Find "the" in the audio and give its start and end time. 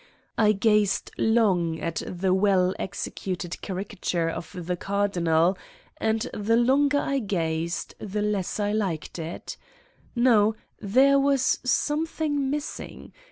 2.07-2.33, 4.65-4.75, 6.33-6.57, 7.99-8.23